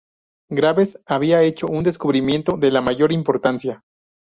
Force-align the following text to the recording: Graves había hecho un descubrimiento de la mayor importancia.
Graves 0.49 0.99
había 1.05 1.43
hecho 1.43 1.67
un 1.67 1.83
descubrimiento 1.83 2.57
de 2.57 2.71
la 2.71 2.81
mayor 2.81 3.11
importancia. 3.11 3.83